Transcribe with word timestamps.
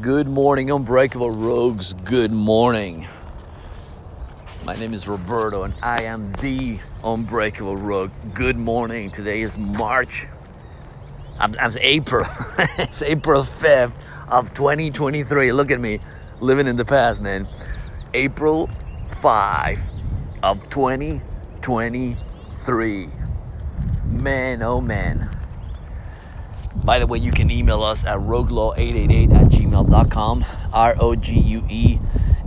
Good 0.00 0.28
morning, 0.28 0.72
Unbreakable 0.72 1.30
Rogues. 1.30 1.92
Good 1.94 2.32
morning. 2.32 3.06
My 4.64 4.74
name 4.74 4.92
is 4.92 5.06
Roberto 5.06 5.62
and 5.62 5.72
I 5.84 6.02
am 6.02 6.32
the 6.32 6.80
Unbreakable 7.04 7.76
Rogue. 7.76 8.10
Good 8.34 8.56
morning. 8.56 9.10
Today 9.10 9.40
is 9.40 9.56
March. 9.56 10.26
I'm, 11.38 11.54
I'm 11.60 11.70
April. 11.80 12.26
it's 12.76 13.02
April 13.02 13.42
5th 13.44 13.96
of 14.28 14.52
2023. 14.52 15.52
Look 15.52 15.70
at 15.70 15.78
me 15.78 16.00
living 16.40 16.66
in 16.66 16.76
the 16.76 16.84
past, 16.84 17.22
man. 17.22 17.46
April 18.14 18.68
5 19.08 19.80
of 20.42 20.68
2023. 20.70 23.08
Man, 24.06 24.62
oh 24.62 24.80
man. 24.80 25.30
By 26.84 26.98
the 26.98 27.06
way, 27.06 27.18
you 27.18 27.32
can 27.32 27.50
email 27.50 27.82
us 27.82 28.04
at 28.04 28.18
roguelaw888 28.18 29.32
at 29.34 29.46
gmail.com. 29.48 30.44
R 30.72 30.94
O 31.00 31.14
G 31.14 31.38
U 31.40 31.64
E 31.68 31.98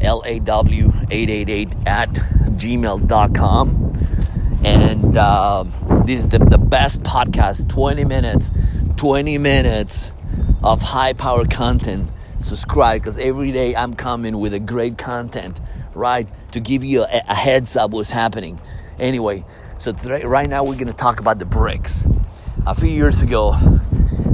L 0.02 0.22
A 0.26 0.40
W 0.40 0.91
888 1.10 1.70
at 1.88 2.10
gmail.com. 2.10 3.94
And 4.63 5.18
uh, 5.18 5.63
this 6.05 6.20
is 6.20 6.27
the, 6.27 6.40
the 6.40 6.60
best 6.60 7.02
podcast 7.02 7.70
20 7.70 8.05
minutes, 8.05 8.52
20 8.98 9.38
minutes 9.40 10.13
of 10.63 10.82
high 10.82 11.13
power 11.13 11.46
content. 11.46 12.12
Subscribe 12.40 13.02
because 13.02 13.18
every 13.18 13.52
day 13.52 13.76
I'm 13.76 13.96
coming 13.96 14.38
with 14.38 14.54
a 14.54 14.60
great 14.60 14.99
content, 14.99 15.60
right? 15.96 16.27
To 16.52 16.60
give 16.60 16.84
you 16.84 17.04
a, 17.04 17.24
a 17.27 17.34
heads 17.34 17.76
up 17.76 17.90
what's 17.90 18.12
happening. 18.12 18.60
Anyway, 18.99 19.46
so 19.80 19.91
today, 19.94 20.24
right 20.26 20.48
now 20.48 20.63
we're 20.63 20.76
going 20.76 20.88
to 20.88 20.94
talk 20.94 21.20
about 21.20 21.40
the 21.40 21.46
BRICS. 21.46 22.13
A 22.66 22.76
few 22.76 22.90
years 22.90 23.22
ago, 23.22 23.77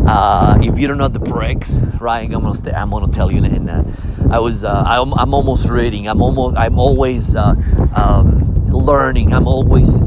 uh, 0.05 0.57
if 0.61 0.77
you 0.77 0.87
don't 0.87 0.97
know 0.97 1.07
the 1.07 1.19
BRICS, 1.19 1.99
right? 1.99 2.31
I'm 2.31 2.41
gonna 2.41 2.73
I'm 2.75 2.89
gonna 2.89 3.11
tell 3.11 3.31
you. 3.31 3.43
And 3.43 3.69
uh, 3.69 3.83
I 4.29 4.39
was 4.39 4.63
uh, 4.63 4.83
I'm, 4.85 5.13
I'm 5.13 5.33
almost 5.33 5.69
reading. 5.69 6.07
I'm 6.07 6.21
almost 6.21 6.57
I'm 6.57 6.77
always 6.77 7.35
uh, 7.35 7.55
um, 7.95 8.53
learning. 8.69 9.33
I'm 9.33 9.47
always 9.47 10.01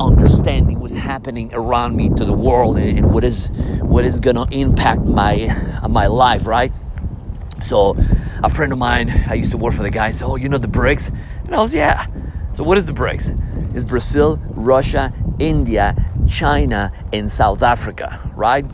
understanding 0.00 0.80
what's 0.80 0.94
happening 0.94 1.52
around 1.54 1.96
me 1.96 2.08
to 2.10 2.24
the 2.24 2.32
world 2.32 2.76
and, 2.76 2.98
and 2.98 3.12
what 3.12 3.24
is 3.24 3.48
what 3.80 4.04
is 4.04 4.20
gonna 4.20 4.46
impact 4.50 5.02
my 5.02 5.54
my 5.88 6.06
life, 6.06 6.46
right? 6.46 6.72
So 7.62 7.96
a 8.42 8.50
friend 8.50 8.72
of 8.72 8.78
mine, 8.78 9.10
I 9.28 9.34
used 9.34 9.50
to 9.52 9.56
work 9.56 9.74
for 9.74 9.82
the 9.82 9.90
guy, 9.90 10.12
said, 10.12 10.26
"Oh, 10.26 10.36
you 10.36 10.48
know 10.48 10.58
the 10.58 10.68
BRICS?" 10.68 11.08
And 11.44 11.54
I 11.54 11.58
was, 11.58 11.72
"Yeah." 11.72 12.06
So 12.54 12.64
what 12.64 12.78
is 12.78 12.86
the 12.86 12.92
BRICS? 12.92 13.74
It's 13.74 13.84
Brazil, 13.84 14.40
Russia, 14.50 15.12
India, 15.38 15.94
China, 16.26 16.92
and 17.12 17.30
South 17.30 17.62
Africa, 17.62 18.18
right? 18.34 18.64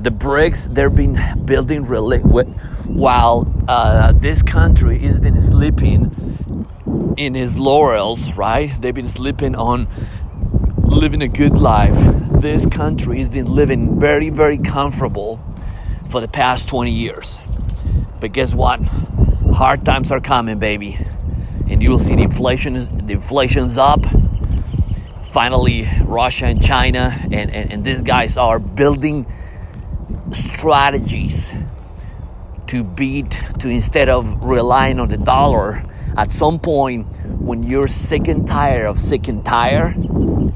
The 0.00 0.10
BRICS 0.10 0.74
they've 0.74 0.94
been 0.94 1.44
building 1.44 1.84
really 1.84 2.20
while 2.20 3.52
uh, 3.66 4.12
this 4.12 4.42
country 4.42 5.00
has 5.00 5.18
been 5.18 5.40
sleeping 5.40 6.64
in 7.16 7.34
his 7.34 7.58
laurels 7.58 8.32
right? 8.34 8.70
They've 8.80 8.94
been 8.94 9.08
sleeping 9.08 9.56
on 9.56 9.88
living 10.84 11.20
a 11.20 11.28
good 11.28 11.58
life. 11.58 11.96
This 12.40 12.64
country 12.64 13.18
has 13.18 13.28
been 13.28 13.46
living 13.46 13.98
very 13.98 14.30
very 14.30 14.58
comfortable 14.58 15.40
for 16.08 16.20
the 16.20 16.28
past 16.28 16.68
20 16.68 16.92
years. 16.92 17.38
But 18.20 18.32
guess 18.32 18.54
what? 18.54 18.80
Hard 19.52 19.84
times 19.84 20.12
are 20.12 20.20
coming 20.20 20.60
baby. 20.60 20.98
And 21.68 21.82
you 21.82 21.90
will 21.90 21.98
see 21.98 22.14
the 22.14 22.22
inflation 22.22 22.76
is 22.76 22.88
the 22.88 23.14
inflation's 23.14 23.76
up. 23.76 24.00
Finally 25.32 25.88
russia 26.04 26.46
and 26.46 26.62
china 26.62 27.18
and, 27.24 27.50
and, 27.50 27.72
and 27.72 27.84
these 27.84 28.02
guys 28.02 28.36
are 28.36 28.58
building 28.58 29.26
strategies 30.32 31.52
to 32.68 32.84
beat 32.84 33.30
to 33.58 33.68
instead 33.68 34.08
of 34.08 34.42
relying 34.42 35.00
on 35.00 35.08
the 35.08 35.16
dollar 35.16 35.82
at 36.16 36.32
some 36.32 36.58
point 36.58 37.06
when 37.40 37.62
you're 37.62 37.88
sick 37.88 38.28
and 38.28 38.46
tired 38.46 38.86
of 38.86 38.98
sick 38.98 39.28
and 39.28 39.44
tired 39.44 39.96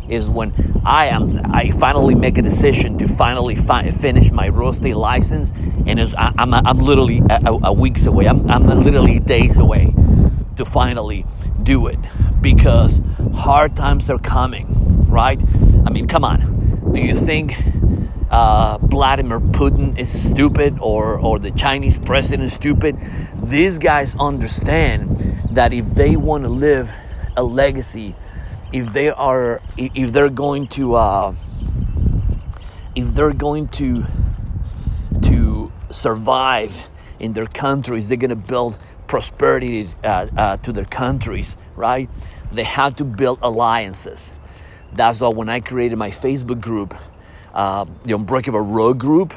is 0.09 0.28
when 0.28 0.53
I 0.84 1.06
am 1.06 1.27
I 1.53 1.71
finally 1.71 2.15
make 2.15 2.37
a 2.37 2.43
decision 2.43 2.99
to 2.99 3.09
finally 3.09 3.55
fi- 3.55 3.91
finish 3.91 4.31
my 4.31 4.47
real 4.47 4.71
estate 4.71 4.97
license 4.97 5.53
and 5.87 5.99
I, 6.00 6.33
I'm, 6.39 6.53
I'm 6.53 6.78
literally 6.78 7.22
a, 7.31 7.59
a, 7.65 7.72
weeks 7.72 8.06
away. 8.06 8.27
I'm, 8.28 8.49
I'm 8.50 8.66
literally 8.66 9.19
days 9.19 9.59
away 9.59 9.94
to 10.56 10.65
finally 10.65 11.25
do 11.62 11.87
it 11.87 11.99
because 12.41 13.00
hard 13.34 13.75
times 13.77 14.10
are 14.10 14.19
coming 14.19 14.66
right? 15.09 15.41
I 15.87 15.91
mean 15.91 16.06
come 16.09 16.25
on. 16.25 16.93
Do 16.93 17.00
you 17.00 17.15
think 17.15 17.54
uh, 18.32 18.78
Vladimir 18.78 19.38
Putin 19.38 19.97
is 19.98 20.31
stupid 20.31 20.78
or, 20.81 21.19
or 21.19 21.38
the 21.38 21.50
Chinese 21.50 21.98
president 21.98 22.44
is 22.44 22.54
stupid. 22.54 22.97
These 23.37 23.78
guys 23.78 24.16
understand 24.19 25.41
that 25.50 25.75
if 25.75 25.84
they 25.94 26.16
want 26.16 26.44
to 26.44 26.48
live 26.48 26.91
a 27.37 27.42
legacy, 27.42 28.16
if 28.72 28.92
they 28.94 29.10
are, 29.10 29.60
if 29.76 30.12
they're 30.12 30.31
going 30.31 30.66
to, 30.69 30.94
uh, 30.94 31.34
if 32.94 33.09
they're 33.09 33.34
going 33.34 33.69
to, 33.69 34.04
to 35.22 35.71
survive 35.91 36.88
in 37.21 37.34
their 37.34 37.47
countries, 37.47 38.09
they're 38.09 38.16
going 38.16 38.31
to 38.31 38.37
build 38.37 38.78
prosperity 39.06 39.88
uh, 40.03 40.26
uh, 40.37 40.56
to 40.56 40.72
their 40.72 40.87
countries, 40.87 41.54
right? 41.76 42.09
They 42.50 42.65
have 42.65 42.97
to 42.97 43.04
build 43.04 43.41
alliances. 43.42 44.32
That's 44.91 45.21
why 45.21 45.28
when 45.28 45.50
I 45.50 45.60
created 45.60 45.98
my 45.98 46.10
Facebook 46.10 46.60
group, 46.62 46.94
uh, 47.55 47.85
the 48.05 48.15
Unbreakable 48.15 48.61
Rogue 48.61 48.99
group, 48.99 49.35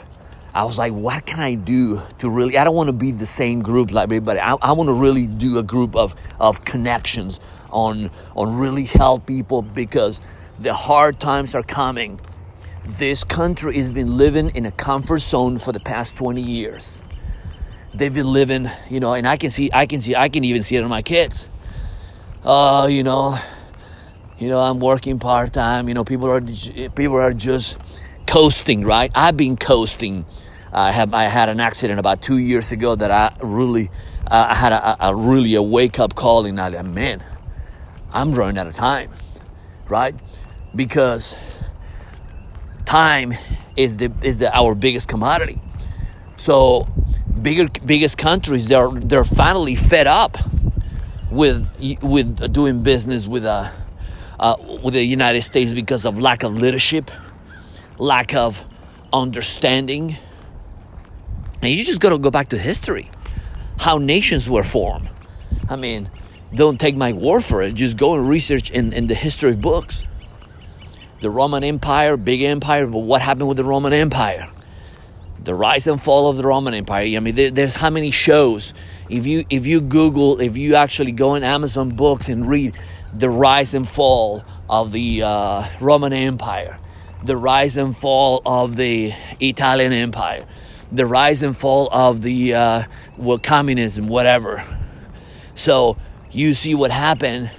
I 0.54 0.64
was 0.64 0.78
like, 0.78 0.94
what 0.94 1.26
can 1.26 1.42
I 1.42 1.56
do 1.56 2.02
to 2.20 2.30
really? 2.30 2.58
I 2.58 2.64
don't 2.64 2.76
want 2.76 2.88
to 2.88 2.96
be 2.96 3.12
the 3.12 3.26
same 3.26 3.62
group 3.62 3.92
like 3.92 4.04
everybody. 4.04 4.40
I, 4.40 4.54
I 4.54 4.72
want 4.72 4.88
to 4.88 4.94
really 4.94 5.28
do 5.28 5.58
a 5.58 5.64
group 5.64 5.96
of, 5.96 6.16
of 6.40 6.64
connections 6.64 7.42
on 7.72 8.10
on 8.36 8.56
really 8.56 8.86
help 8.86 9.26
people 9.26 9.62
because 9.62 10.22
the 10.60 10.74
hard 10.74 11.20
times 11.20 11.56
are 11.56 11.64
coming. 11.64 12.22
This 12.86 13.24
country 13.24 13.78
has 13.78 13.92
been 13.92 14.18
living 14.18 14.50
in 14.56 14.66
a 14.66 14.72
comfort 14.72 15.20
zone 15.20 15.60
for 15.60 15.74
the 15.74 15.80
past 15.80 16.16
20 16.16 16.42
years. 16.42 17.02
They've 17.94 18.14
been 18.14 18.32
living, 18.32 18.70
you 18.90 19.00
know, 19.00 19.14
and 19.14 19.28
I 19.28 19.38
can 19.38 19.50
see, 19.50 19.70
I 19.74 19.86
can 19.86 20.02
see, 20.02 20.16
I 20.16 20.30
can 20.30 20.44
even 20.44 20.64
see 20.64 20.76
it 20.76 20.84
in 20.84 20.88
my 20.88 21.02
kids. 21.02 21.50
Oh, 22.44 22.84
uh, 22.84 22.88
you 22.88 23.04
know, 23.04 23.38
you 24.38 24.50
know, 24.50 24.60
I'm 24.60 24.80
working 24.80 25.18
part 25.18 25.54
time. 25.54 25.88
You 25.88 25.94
know, 25.94 26.04
people 26.04 26.30
are 26.30 26.42
people 26.42 27.16
are 27.16 27.34
just 27.34 27.78
coasting, 28.28 28.84
right? 28.84 29.12
I've 29.16 29.38
been 29.38 29.58
coasting. 29.58 30.26
I 30.72 30.92
have 30.92 31.14
I 31.14 31.26
had 31.26 31.50
an 31.50 31.60
accident 31.60 32.00
about 32.00 32.22
two 32.22 32.38
years 32.38 32.72
ago 32.72 32.96
that 32.96 33.12
I 33.12 33.36
really 33.42 33.90
uh, 34.28 34.48
I 34.50 34.56
had 34.56 34.74
a, 34.74 35.08
a, 35.08 35.16
really 35.16 35.56
a 35.56 35.62
wake 35.62 36.00
up 36.00 36.16
call 36.16 36.46
and 36.46 36.60
I 36.60 36.70
like, 36.70 36.86
man, 36.86 37.24
I'm 38.12 38.34
running 38.34 38.58
out 38.58 38.68
of 38.68 38.76
time, 38.76 39.12
right? 39.88 40.16
Because 40.76 41.38
time 42.86 43.34
is 43.76 43.98
the 43.98 44.12
is 44.22 44.40
the 44.40 44.56
our 44.56 44.76
biggest 44.76 45.08
commodity. 45.08 45.62
So 46.38 46.88
bigger 47.42 47.68
biggest 47.86 48.18
countries 48.18 48.68
they're 48.68 48.90
they're 48.90 49.24
finally 49.24 49.76
fed 49.76 50.08
up 50.08 50.38
with 51.32 51.70
with 52.02 52.52
doing 52.52 52.82
business 52.82 53.28
with 53.28 53.46
a 53.46 53.72
uh, 54.40 54.56
with 54.84 54.94
the 54.94 55.04
United 55.04 55.42
States 55.42 55.74
because 55.74 56.06
of 56.06 56.20
lack 56.20 56.44
of 56.44 56.56
leadership 56.56 57.12
lack 57.98 58.34
of 58.34 58.64
understanding. 59.12 60.18
And 61.62 61.72
you 61.72 61.84
just 61.84 62.00
got 62.00 62.10
to 62.10 62.18
go 62.18 62.30
back 62.30 62.50
to 62.50 62.58
history, 62.58 63.10
how 63.80 63.98
nations 63.98 64.50
were 64.50 64.64
formed. 64.64 65.10
I 65.70 65.76
mean, 65.76 66.10
don't 66.54 66.80
take 66.80 66.96
my 66.96 67.14
word 67.14 67.44
for 67.44 67.62
it. 67.62 67.74
Just 67.74 67.98
go 67.98 68.14
and 68.14 68.28
research 68.28 68.70
in, 68.70 68.94
in 68.94 69.08
the 69.08 69.16
history 69.16 69.56
books. 69.56 70.04
The 71.22 71.30
Roman 71.30 71.64
Empire, 71.64 72.18
big 72.18 72.42
empire, 72.42 72.86
but 72.86 73.00
what 73.00 73.22
happened 73.22 73.48
with 73.48 73.58
the 73.58 73.64
Roman 73.64 73.94
Empire? 73.94 74.50
The 75.42 75.56
rise 75.56 75.88
and 75.88 76.02
fall 76.02 76.30
of 76.30 76.38
the 76.38 76.44
Roman 76.44 76.74
Empire. 76.74 77.16
I 77.16 77.20
mean, 77.20 77.36
there, 77.36 77.52
there's 77.52 77.76
how 77.76 77.90
many 77.90 78.12
shows. 78.12 78.74
If 79.10 79.26
you 79.28 79.46
if 79.50 79.68
you 79.68 79.80
Google, 79.82 80.40
if 80.40 80.58
you 80.58 80.76
actually 80.76 81.12
go 81.12 81.36
in 81.36 81.44
Amazon 81.44 81.92
Books 81.92 82.30
and 82.30 82.48
read 82.48 82.76
the 83.14 83.30
rise 83.30 83.74
and 83.74 83.88
fall 83.88 84.44
of 84.70 84.92
the 84.92 85.22
uh, 85.24 85.68
Roman 85.80 86.14
Empire, 86.14 86.80
the 87.26 87.36
rise 87.36 87.78
and 87.78 87.96
fall 87.96 88.42
of 88.46 88.76
the 88.76 89.14
Italian 89.40 89.94
Empire, 89.94 90.46
the 90.92 91.06
rise 91.06 91.44
and 91.44 91.58
fall 91.58 91.90
of 91.92 92.22
the 92.22 92.54
uh, 92.54 92.84
well, 93.18 93.40
communism, 93.40 94.08
whatever. 94.08 94.64
So 95.56 95.98
you 96.32 96.54
see 96.54 96.76
what 96.76 96.92
happened 96.92 97.50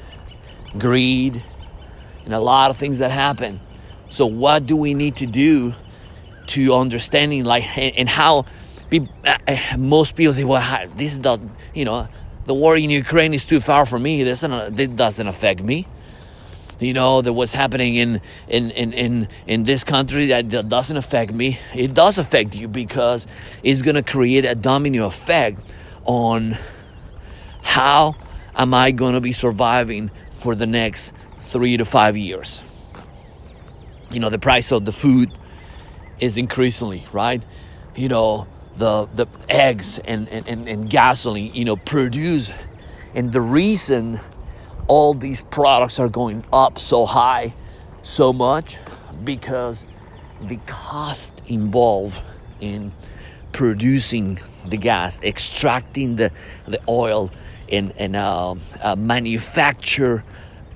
greed 0.79 1.43
and 2.25 2.35
a 2.35 2.41
lot 2.41 2.71
of 2.71 2.77
things 2.77 2.99
that 2.99 3.11
happen. 3.11 3.61
So, 4.09 4.27
what 4.27 4.67
do 4.67 4.77
we 4.77 4.95
need 4.95 5.17
to 5.17 5.27
do 5.27 5.75
to 6.49 6.75
understanding 6.75 7.45
like 7.45 7.65
and 7.77 8.09
how 8.09 8.45
people, 8.89 9.09
uh, 9.25 9.39
uh, 9.49 9.77
most 9.77 10.15
people 10.15 10.33
say, 10.33 10.45
well, 10.45 10.89
this 10.97 11.13
is 11.13 11.21
the 11.21 11.41
you 11.75 11.85
know 11.85 12.09
the 12.45 12.55
war 12.55 12.77
in 12.77 12.91
Ukraine 12.91 13.35
is 13.35 13.45
too 13.45 13.61
far 13.61 13.85
for 13.85 13.99
me. 13.99 14.23
This 14.23 14.43
doesn't, 14.43 14.97
doesn't 14.97 15.27
affect 15.27 15.63
me. 15.63 15.89
You 16.79 16.93
know 16.93 17.23
that 17.23 17.33
what's 17.33 17.55
happening 17.55 17.95
in 17.95 18.21
in 18.49 18.71
in 18.71 18.93
in, 18.93 19.29
in 19.47 19.65
this 19.65 19.85
country 19.85 20.27
that, 20.27 20.51
that 20.51 20.69
doesn't 20.69 20.97
affect 20.97 21.33
me. 21.33 21.59
It 21.75 21.95
does 21.95 22.19
affect 22.19 22.55
you 22.55 22.69
because 22.69 23.27
it's 23.63 23.83
to 23.95 24.03
create 24.03 24.45
a 24.45 24.55
domino 24.55 25.07
effect 25.07 25.75
on 26.05 26.57
how 27.63 28.15
am 28.55 28.75
i 28.75 28.93
to 29.15 29.21
be 29.21 29.33
surviving 29.33 30.11
for 30.31 30.55
the 30.55 30.67
next 30.67 31.13
three 31.41 31.77
to 31.77 31.85
five 31.85 32.17
years. 32.17 32.63
You 34.11 34.21
know 34.21 34.29
the 34.29 34.39
price 34.39 34.71
of 34.71 34.85
the 34.85 34.93
food 34.93 35.33
is 36.21 36.37
increasingly 36.37 37.05
right? 37.13 37.43
You 37.95 38.09
know 38.09 38.47
the 38.77 39.07
the 39.15 39.27
eggs 39.49 39.99
and, 39.99 40.29
and, 40.29 40.69
and 40.69 40.91
gasoline 40.91 41.55
you 41.55 41.65
know 41.65 41.77
produce 41.77 42.53
and 43.15 43.33
the 43.33 43.41
reason 43.41 44.21
all 44.89 45.15
these 45.15 45.43
products 45.43 45.99
are 45.99 46.09
going 46.09 46.45
up 46.53 46.79
so 46.79 47.07
high 47.07 47.55
so 48.03 48.33
much 48.33 48.79
because 49.25 49.87
the 50.41 50.59
cost 50.67 51.33
involved 51.47 52.23
in 52.61 52.93
producing 53.53 54.39
the 54.67 54.77
gas 54.77 55.21
extracting 55.23 56.17
the, 56.17 56.31
the 56.67 56.81
oil 56.89 57.31
and, 57.71 57.93
and 57.97 58.15
uh, 58.15 58.55
uh, 58.83 58.95
manufacture 58.97 60.25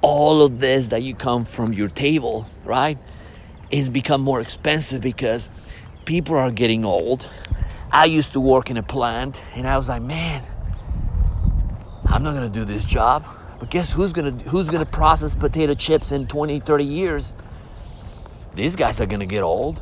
all 0.03 0.43
of 0.43 0.59
this 0.61 0.89
that 0.89 1.03
you 1.03 1.15
come 1.15 1.45
from 1.45 1.73
your 1.73 1.89
table 1.89 2.47
right 2.65 2.99
is 3.71 3.91
become 3.91 4.21
more 4.21 4.41
expensive 4.41 5.01
because 5.01 5.51
people 6.05 6.35
are 6.35 6.51
getting 6.51 6.85
old 6.85 7.29
I 7.93 8.05
used 8.05 8.35
to 8.35 8.41
work 8.41 8.71
in 8.71 8.77
a 8.77 8.85
plant 8.85 9.41
and 9.57 9.67
I 9.67 9.77
was 9.77 9.89
like, 9.89 10.03
man, 10.03 10.45
I'm 12.07 12.23
not 12.23 12.35
gonna 12.35 12.49
do 12.49 12.65
this 12.65 12.85
job. 12.85 13.25
But 13.61 13.69
guess 13.69 13.93
who's 13.93 14.15
gonna 14.15 14.33
who's 14.33 14.71
gonna 14.71 14.87
process 14.87 15.35
potato 15.35 15.75
chips 15.75 16.13
in 16.13 16.27
20, 16.27 16.61
30 16.61 16.85
years? 16.85 17.35
These 18.55 18.75
guys 18.75 19.01
are 19.01 19.07
gonna 19.07 19.27
get 19.27 19.43
old. 19.43 19.81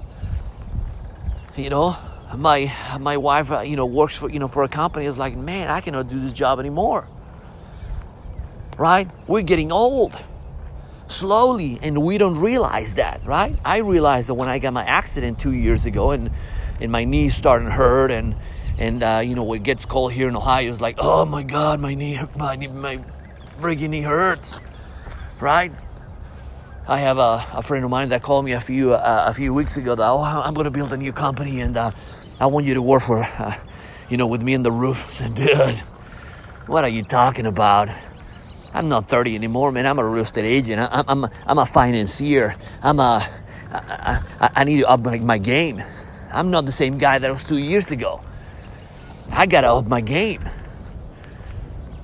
You 1.56 1.70
know, 1.70 1.96
my 2.36 2.72
my 2.98 3.16
wife, 3.16 3.52
uh, 3.52 3.60
you 3.60 3.76
know, 3.76 3.86
works 3.86 4.16
for 4.16 4.28
you 4.28 4.40
know 4.40 4.48
for 4.48 4.64
a 4.64 4.68
company. 4.68 5.06
Is 5.06 5.16
like, 5.16 5.36
man, 5.36 5.70
I 5.70 5.80
cannot 5.80 6.08
do 6.08 6.18
this 6.18 6.32
job 6.32 6.58
anymore. 6.58 7.08
Right? 8.76 9.08
We're 9.28 9.42
getting 9.42 9.72
old 9.72 10.18
slowly, 11.06 11.78
and 11.80 12.02
we 12.02 12.18
don't 12.18 12.38
realize 12.38 12.96
that. 12.96 13.24
Right? 13.24 13.56
I 13.64 13.78
realized 13.78 14.28
that 14.28 14.34
when 14.34 14.48
I 14.48 14.58
got 14.58 14.72
my 14.72 14.84
accident 14.84 15.38
two 15.38 15.52
years 15.52 15.86
ago, 15.86 16.10
and 16.10 16.30
and 16.80 16.90
my 16.90 17.04
knees 17.04 17.36
starting 17.36 17.68
to 17.68 17.74
hurt 17.74 18.10
and 18.10 18.36
and 18.78 19.02
uh, 19.02 19.22
you 19.24 19.34
know 19.36 19.52
it 19.52 19.62
gets 19.62 19.84
cold 19.84 20.12
here 20.12 20.28
in 20.28 20.36
Ohio 20.36 20.70
it's 20.70 20.80
like 20.80 20.96
oh 20.98 21.24
my 21.24 21.42
god 21.42 21.80
my 21.80 21.94
knee 21.94 22.20
my 22.36 22.54
knee 22.54 22.68
my 22.68 23.00
friggin' 23.58 23.90
knee 23.90 24.02
hurts 24.02 24.60
right? 25.40 25.72
I 26.86 26.98
have 26.98 27.18
a, 27.18 27.44
a 27.52 27.62
friend 27.62 27.84
of 27.84 27.90
mine 27.90 28.08
that 28.10 28.22
called 28.22 28.44
me 28.44 28.52
a 28.52 28.60
few 28.60 28.94
uh, 28.94 29.24
a 29.26 29.34
few 29.34 29.52
weeks 29.52 29.76
ago 29.76 29.94
that 29.94 30.08
oh 30.08 30.22
I'm 30.22 30.54
gonna 30.54 30.70
build 30.70 30.92
a 30.92 30.96
new 30.96 31.12
company 31.12 31.60
and 31.60 31.76
uh, 31.76 31.90
I 32.40 32.46
want 32.46 32.66
you 32.66 32.74
to 32.74 32.82
work 32.82 33.02
for 33.02 33.22
uh, 33.22 33.58
you 34.08 34.16
know 34.16 34.26
with 34.26 34.42
me 34.42 34.54
in 34.54 34.62
the 34.62 34.72
roof. 34.72 35.12
Said 35.12 35.34
dude 35.34 35.82
what 36.66 36.84
are 36.84 36.88
you 36.88 37.02
talking 37.02 37.46
about? 37.46 37.88
I'm 38.74 38.88
not 38.88 39.08
30 39.08 39.34
anymore 39.34 39.72
man. 39.72 39.86
I'm 39.86 39.98
a 39.98 40.04
real 40.04 40.22
estate 40.22 40.44
agent. 40.44 40.80
I, 40.80 41.02
I'm, 41.06 41.24
I'm, 41.24 41.30
I'm 41.46 41.58
a 41.58 41.66
financier. 41.66 42.56
I'm 42.82 43.00
a 43.00 43.26
I, 43.70 44.22
I, 44.40 44.50
I 44.56 44.64
need 44.64 44.78
to 44.78 44.88
up 44.88 45.04
my, 45.04 45.18
my 45.18 45.38
game. 45.38 45.82
I'm 46.32 46.50
not 46.50 46.64
the 46.64 46.72
same 46.72 46.96
guy 46.96 47.18
that 47.18 47.30
was 47.30 47.44
two 47.44 47.58
years 47.58 47.90
ago. 47.90 48.22
I 49.30 49.44
gotta 49.46 49.68
up 49.68 49.88
my 49.88 50.00
game 50.00 50.48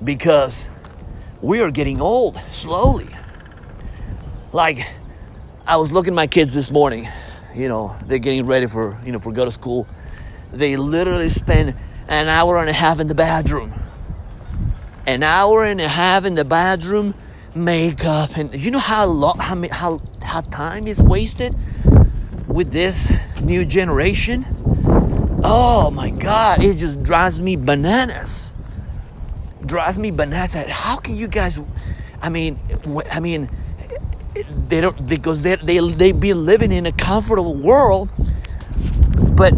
because 0.03 0.69
we 1.45 1.61
are 1.61 1.69
getting 1.69 2.01
old 2.01 2.41
slowly. 2.51 3.07
Like, 4.51 4.87
I 5.67 5.77
was 5.77 5.91
looking 5.91 6.15
my 6.15 6.25
kids 6.25 6.55
this 6.55 6.71
morning. 6.71 7.07
You 7.53 7.67
know, 7.67 7.95
they're 8.07 8.17
getting 8.17 8.47
ready 8.47 8.65
for 8.65 8.99
you 9.05 9.11
know 9.11 9.19
for 9.19 9.31
go 9.31 9.45
to 9.45 9.51
school. 9.51 9.87
They 10.51 10.75
literally 10.75 11.29
spend 11.29 11.75
an 12.07 12.27
hour 12.27 12.57
and 12.57 12.67
a 12.67 12.73
half 12.73 12.99
in 12.99 13.05
the 13.05 13.13
bathroom. 13.13 13.73
An 15.05 15.21
hour 15.21 15.63
and 15.63 15.79
a 15.79 15.87
half 15.87 16.25
in 16.25 16.33
the 16.33 16.43
bathroom, 16.43 17.13
makeup, 17.53 18.35
and 18.37 18.53
you 18.55 18.71
know 18.71 18.79
how 18.79 19.05
long, 19.05 19.37
how 19.37 19.55
how 19.69 20.01
how 20.23 20.41
time 20.41 20.87
is 20.87 20.99
wasted 20.99 21.55
with 22.47 22.71
this 22.71 23.13
new 23.43 23.65
generation, 23.65 24.45
oh 25.43 25.91
my 25.91 26.09
God, 26.09 26.63
it 26.63 26.77
just 26.77 27.03
drives 27.03 27.39
me 27.39 27.55
bananas. 27.55 28.54
Drives 29.65 29.97
me 29.97 30.11
bananas. 30.11 30.53
How 30.53 30.97
can 30.97 31.15
you 31.15 31.27
guys? 31.27 31.61
I 32.21 32.29
mean, 32.29 32.59
I 33.11 33.19
mean, 33.19 33.49
they 34.67 34.81
don't 34.81 35.07
because 35.07 35.41
they 35.41 35.55
they 35.55 35.79
they 35.79 36.11
be 36.11 36.33
living 36.33 36.71
in 36.71 36.85
a 36.85 36.91
comfortable 36.91 37.55
world, 37.55 38.09
but 39.35 39.53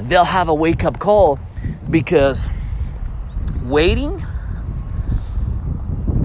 they'll 0.00 0.24
have 0.24 0.48
a 0.48 0.54
wake 0.54 0.84
up 0.84 0.98
call 0.98 1.38
because 1.88 2.48
waiting 3.64 4.24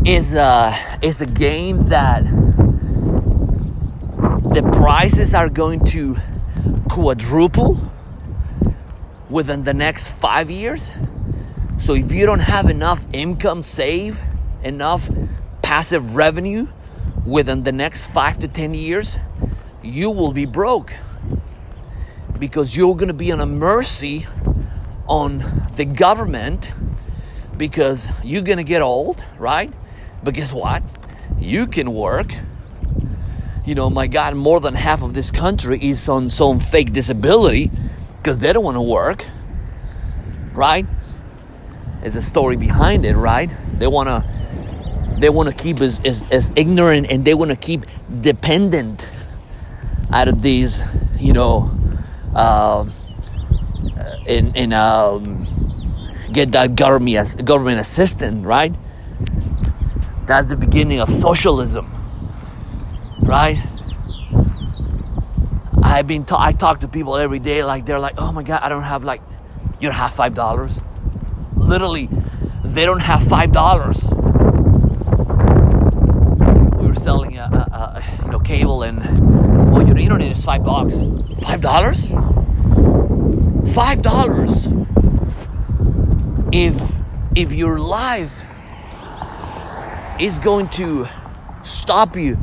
is 0.06 0.34
a 0.34 0.76
is 1.02 1.22
a 1.22 1.26
game 1.26 1.90
that 1.90 2.24
the 4.54 4.64
prices 4.74 5.34
are 5.34 5.50
going 5.50 5.84
to 5.86 6.18
quadruple 6.90 7.78
within 9.30 9.64
the 9.64 9.74
next 9.74 10.08
five 10.08 10.50
years. 10.50 10.92
So 11.80 11.94
if 11.96 12.12
you 12.12 12.26
don't 12.26 12.40
have 12.42 12.70
enough 12.70 13.06
income 13.14 13.64
save, 13.64 14.22
enough 14.64 15.10
passive 15.62 16.16
revenue 16.16 16.68
within 17.26 17.64
the 17.64 17.72
next 17.72 18.08
five 18.08 18.38
to 18.40 18.48
10 18.48 18.74
years, 18.74 19.18
you 19.82 20.12
will 20.12 20.32
be 20.32 20.46
broke 20.46 20.94
because 22.38 22.78
you're 22.78 22.96
going 22.96 23.08
to 23.08 23.14
be 23.14 23.32
on 23.32 23.40
a 23.40 23.46
mercy 23.46 24.28
on 25.08 25.44
the 25.76 25.86
government 25.86 26.72
because 27.58 28.08
you're 28.24 28.44
going 28.44 28.58
to 28.58 28.64
get 28.64 28.82
old, 28.82 29.24
right? 29.38 29.74
But 30.24 30.34
guess 30.34 30.54
what? 30.54 30.84
You 31.40 31.66
can 31.66 31.94
work 31.94 32.34
you 33.70 33.76
know, 33.76 33.88
my 33.88 34.08
God, 34.08 34.36
more 34.36 34.60
than 34.60 34.74
half 34.74 35.04
of 35.04 35.14
this 35.14 35.30
country 35.30 35.78
is 35.80 36.10
on 36.10 36.30
some 36.32 36.60
fake 36.60 36.92
disability 36.92 37.70
because 38.18 38.40
they 38.40 38.52
don't 38.52 38.64
want 38.64 38.78
to 38.78 38.82
work, 38.82 39.28
right? 40.54 40.88
There's 42.02 42.16
a 42.16 42.22
story 42.22 42.56
behind 42.56 43.06
it, 43.06 43.16
right? 43.16 43.50
They 43.78 43.88
want 43.88 44.10
to 44.10 44.26
they 45.20 45.30
want 45.30 45.50
to 45.50 45.56
keep 45.56 45.82
as, 45.82 46.00
as, 46.06 46.24
as 46.32 46.52
ignorant 46.56 47.12
and 47.12 47.26
they 47.26 47.34
want 47.34 47.52
to 47.52 47.58
keep 47.58 47.86
dependent 48.22 49.10
out 50.12 50.30
of 50.30 50.42
these, 50.42 50.82
you 51.20 51.34
know, 51.34 51.72
uh, 52.34 52.86
and 54.28 54.56
in 54.56 54.74
um, 54.74 55.46
get 56.32 56.54
that 56.54 56.76
government 56.76 57.46
government 57.46 57.80
assistance, 57.80 58.46
right? 58.46 58.74
That's 60.26 60.48
the 60.48 60.56
beginning 60.56 61.02
of 61.02 61.10
socialism 61.10 61.92
right? 63.30 63.62
I've 65.84 66.08
been 66.08 66.26
ta- 66.26 66.42
I 66.42 66.52
talk 66.52 66.82
to 66.82 66.88
people 66.88 67.18
every 67.18 67.40
day 67.40 67.64
like 67.64 67.86
they're 67.86 68.00
like, 68.00 68.16
"Oh 68.18 68.32
my 68.32 68.44
god, 68.44 68.62
I 68.64 68.70
don't 68.70 68.84
have 68.84 69.04
like 69.04 69.22
you 69.80 69.88
don't 69.90 69.96
have 69.98 70.14
5 70.14 70.34
dollars." 70.36 70.82
Literally, 71.70 72.10
they 72.64 72.86
don't 72.86 73.02
have 73.02 73.24
5 73.24 73.52
dollars. 73.52 74.12
We 76.80 76.88
were 76.88 76.96
selling 76.96 77.38
a, 77.38 77.44
a, 77.44 78.02
a, 78.02 78.04
you 78.26 78.32
know 78.32 78.40
cable 78.40 78.82
and 78.84 78.98
well, 79.72 79.88
your 79.88 79.98
internet 79.98 80.32
is 80.32 80.44
5 80.44 80.64
bucks. 80.64 80.96
5 81.46 81.62
dollars? 81.62 82.12
5 83.74 84.02
dollars. 84.02 84.68
If 86.52 86.76
if 87.36 87.54
your 87.54 87.78
life 87.78 88.44
is 90.20 90.40
going 90.40 90.68
to 90.70 91.08
stop 91.62 92.16
you 92.16 92.38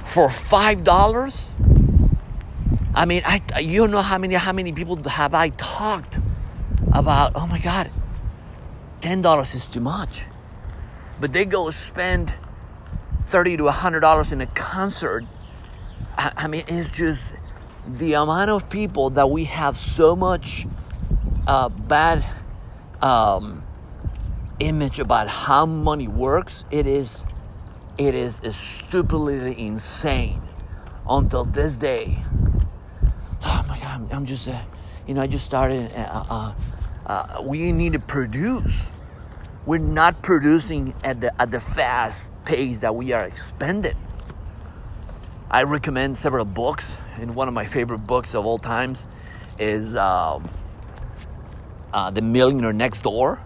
for 0.00 0.28
five 0.28 0.82
dollars. 0.84 1.54
I 2.94 3.04
mean, 3.04 3.22
I 3.24 3.60
you 3.60 3.86
know 3.86 4.02
how 4.02 4.18
many 4.18 4.34
how 4.34 4.52
many 4.52 4.72
people 4.72 4.96
have 5.04 5.34
I 5.34 5.50
talked 5.50 6.18
about? 6.92 7.32
Oh 7.34 7.46
my 7.46 7.58
God, 7.58 7.90
ten 9.00 9.22
dollars 9.22 9.54
is 9.54 9.66
too 9.66 9.80
much, 9.80 10.26
but 11.20 11.32
they 11.32 11.44
go 11.44 11.70
spend 11.70 12.34
thirty 13.24 13.56
to 13.56 13.70
hundred 13.70 14.00
dollars 14.00 14.32
in 14.32 14.40
a 14.40 14.46
concert. 14.46 15.24
I, 16.16 16.32
I, 16.36 16.46
mean, 16.48 16.64
it's 16.68 16.96
just 16.96 17.34
the 17.86 18.14
amount 18.14 18.50
of 18.50 18.68
people 18.68 19.10
that 19.10 19.30
we 19.30 19.44
have 19.44 19.76
so 19.76 20.14
much 20.14 20.66
uh, 21.46 21.68
bad 21.68 22.26
um, 23.00 23.62
image 24.58 24.98
about 24.98 25.28
how 25.28 25.66
money 25.66 26.08
works. 26.08 26.64
It 26.70 26.86
is 26.86 27.24
it 27.98 28.14
is 28.14 28.40
stupidly 28.56 29.58
insane 29.58 30.42
until 31.08 31.44
this 31.44 31.76
day. 31.76 32.22
Oh 33.42 33.64
my 33.66 33.78
God, 33.78 33.86
I'm, 33.86 34.08
I'm 34.12 34.26
just, 34.26 34.46
uh, 34.46 34.60
you 35.06 35.14
know, 35.14 35.22
I 35.22 35.26
just 35.26 35.46
started. 35.46 35.90
Uh, 35.96 36.52
uh, 37.10 37.42
we 37.42 37.72
need 37.72 37.94
to 37.94 37.98
produce. 37.98 38.92
we're 39.66 39.78
not 39.78 40.22
producing 40.22 40.94
at 41.04 41.20
the 41.20 41.30
at 41.40 41.50
the 41.50 41.60
fast 41.60 42.32
pace 42.44 42.80
that 42.80 42.94
we 42.94 43.12
are 43.12 43.24
expending. 43.24 43.96
I 45.50 45.62
recommend 45.64 46.16
several 46.16 46.44
books, 46.44 46.96
and 47.18 47.34
one 47.34 47.48
of 47.48 47.54
my 47.54 47.66
favorite 47.66 48.06
books 48.06 48.34
of 48.34 48.46
all 48.46 48.58
times 48.58 49.06
is 49.58 49.96
um, 49.96 50.48
uh, 51.92 52.10
The 52.10 52.22
Millionaire 52.22 52.72
Next 52.72 53.02
Door 53.02 53.40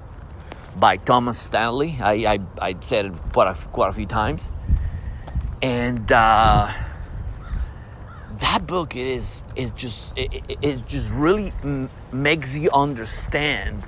by 0.76 0.98
Thomas 0.98 1.38
Stanley. 1.38 1.98
I, 2.00 2.12
I, 2.34 2.38
I 2.60 2.76
said 2.80 3.06
it 3.06 3.12
quite 3.32 3.48
a, 3.48 3.54
quite 3.68 3.88
a 3.88 3.92
few 3.92 4.06
times. 4.06 4.50
And 5.62 6.12
uh, 6.12 6.72
that 8.40 8.66
book 8.66 8.96
is, 8.96 9.42
is 9.56 9.70
just, 9.72 10.16
it, 10.16 10.32
it, 10.48 10.58
it 10.62 10.86
just 10.86 11.12
really 11.12 11.52
m- 11.62 11.90
makes 12.12 12.56
you 12.56 12.70
understand 12.70 13.84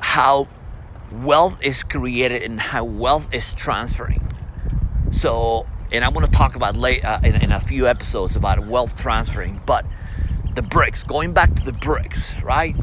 how 0.00 0.48
wealth 1.10 1.62
is 1.62 1.82
created 1.82 2.42
and 2.42 2.60
how 2.60 2.84
wealth 2.84 3.26
is 3.32 3.54
transferring. 3.54 4.22
So, 5.12 5.66
and 5.92 6.04
I'm 6.04 6.12
going 6.12 6.26
to 6.26 6.32
talk 6.32 6.56
about 6.56 6.76
late 6.76 7.04
uh, 7.04 7.20
in, 7.24 7.42
in 7.42 7.52
a 7.52 7.60
few 7.60 7.86
episodes 7.86 8.36
about 8.36 8.66
wealth 8.66 8.96
transferring, 8.96 9.60
but 9.66 9.86
the 10.54 10.62
BRICS, 10.62 11.06
going 11.06 11.32
back 11.32 11.54
to 11.54 11.64
the 11.64 11.72
BRICS, 11.72 12.42
right? 12.42 12.74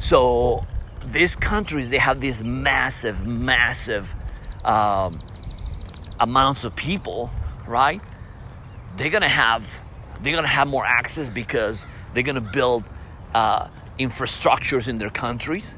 So 0.00 0.66
these 1.04 1.36
countries, 1.36 1.88
they 1.88 1.98
have 1.98 2.20
these 2.20 2.42
massive, 2.42 3.26
massive 3.26 4.14
um, 4.64 5.20
amounts 6.20 6.64
of 6.64 6.76
people, 6.76 7.30
right? 7.66 8.00
They're 8.96 9.10
gonna 9.10 9.28
have, 9.28 9.68
they're 10.20 10.34
gonna 10.34 10.46
have 10.46 10.68
more 10.68 10.84
access 10.84 11.28
because 11.28 11.84
they're 12.12 12.22
gonna 12.22 12.40
build 12.40 12.84
uh, 13.34 13.68
infrastructures 13.98 14.88
in 14.88 14.98
their 14.98 15.10
countries. 15.10 15.74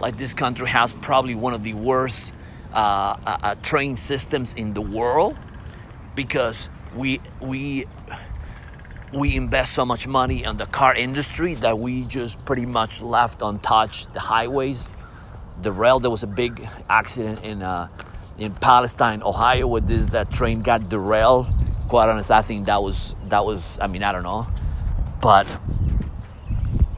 Like 0.00 0.16
this 0.16 0.34
country 0.34 0.68
has 0.68 0.92
probably 0.92 1.34
one 1.34 1.54
of 1.54 1.62
the 1.62 1.74
worst 1.74 2.32
uh, 2.72 2.74
uh, 2.74 3.38
uh 3.42 3.54
train 3.56 3.98
systems 3.98 4.54
in 4.54 4.72
the 4.72 4.80
world 4.80 5.36
because 6.14 6.68
we 6.96 7.20
we 7.40 7.86
we 9.12 9.36
invest 9.36 9.72
so 9.74 9.84
much 9.84 10.06
money 10.06 10.46
on 10.46 10.56
the 10.56 10.66
car 10.66 10.94
industry 10.94 11.54
that 11.56 11.78
we 11.78 12.04
just 12.04 12.44
pretty 12.46 12.64
much 12.64 13.02
left 13.02 13.42
untouched 13.42 14.12
the 14.14 14.20
highways, 14.20 14.88
the 15.60 15.70
rail. 15.70 16.00
There 16.00 16.10
was 16.10 16.22
a 16.22 16.26
big 16.26 16.66
accident 16.88 17.44
in 17.44 17.62
uh, 17.62 17.88
in 18.38 18.54
Palestine, 18.54 19.22
Ohio, 19.22 19.66
where 19.66 19.80
this 19.80 20.06
that 20.06 20.30
train 20.32 20.62
got 20.62 20.88
derailed. 20.88 21.46
Quite 21.92 22.08
honest, 22.08 22.30
I 22.30 22.40
think 22.40 22.64
that 22.64 22.82
was 22.82 23.14
that 23.26 23.44
was. 23.44 23.78
I 23.78 23.86
mean, 23.86 24.02
I 24.02 24.12
don't 24.12 24.22
know, 24.22 24.46
but 25.20 25.46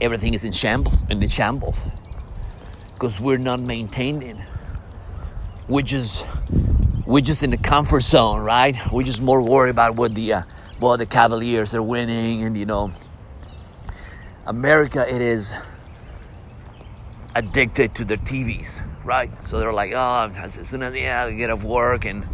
everything 0.01 0.35
is 0.35 0.45
in 0.45 0.53
shambles 0.53 0.95
in 1.11 1.19
the 1.19 1.27
shambles 1.27 1.91
because 2.93 3.19
we're 3.19 3.39
not 3.39 3.59
maintaining. 3.59 4.41
We're 5.69 5.83
just 5.83 6.25
we're 7.09 7.23
just 7.23 7.43
in 7.43 7.51
the 7.51 7.57
comfort 7.57 8.03
zone, 8.03 8.43
right? 8.43 8.77
We're 8.93 9.03
just 9.03 9.21
more 9.21 9.43
worried 9.43 9.71
about 9.71 9.97
what 9.97 10.15
the 10.15 10.33
uh, 10.33 10.43
well, 10.81 10.97
the 10.97 11.07
Cavaliers 11.07 11.75
are 11.75 11.83
winning, 11.83 12.45
and 12.45 12.57
you 12.57 12.65
know, 12.65 12.93
America, 14.47 15.13
it 15.13 15.21
is 15.21 15.57
addicted 17.35 17.97
to 17.97 18.05
their 18.05 18.19
TVs, 18.19 18.81
right? 19.05 19.33
So 19.49 19.59
they're 19.59 19.73
like, 19.73 19.91
oh, 19.93 20.31
as 20.37 20.69
soon 20.69 20.85
as 20.85 20.95
yeah, 20.95 21.25
I 21.25 21.33
get 21.33 21.51
off 21.51 21.65
work, 21.65 22.05
and 22.05 22.25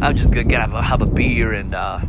I'm 0.00 0.14
just 0.14 0.30
gonna 0.30 0.44
get 0.44 0.60
have 0.60 0.74
a, 0.74 0.82
have 0.82 1.00
a 1.00 1.06
beer 1.06 1.54
and 1.54 1.74
uh, 1.74 2.00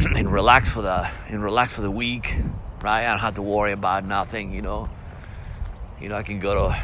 and 0.16 0.32
relax 0.32 0.68
for 0.68 0.82
the 0.82 1.08
and 1.28 1.42
relax 1.42 1.72
for 1.72 1.82
the 1.82 1.90
week, 1.90 2.34
right? 2.82 3.04
I 3.04 3.10
don't 3.10 3.20
have 3.20 3.34
to 3.34 3.42
worry 3.42 3.70
about 3.72 4.04
nothing, 4.04 4.52
you 4.52 4.60
know. 4.60 4.90
You 6.00 6.08
know, 6.08 6.16
I 6.16 6.24
can 6.24 6.40
go 6.40 6.54
to 6.54 6.82